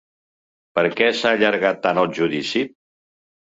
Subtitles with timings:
[0.79, 2.65] Per què s’ha allargat tant el judici?